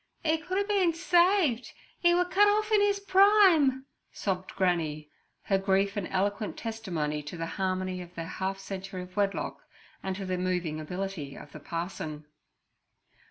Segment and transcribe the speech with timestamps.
[0.25, 1.73] "E could a bin saved!
[2.03, 5.11] 'E were cut off in his prime!' sobbed Granny,
[5.43, 9.63] her grief an eloquent testimony to the harmony of their half century of wedlock
[10.01, 12.25] and to the moving ability of the parson.